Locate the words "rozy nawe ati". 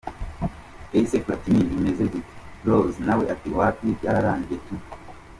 2.67-3.47